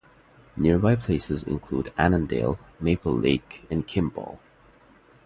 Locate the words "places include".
0.95-1.93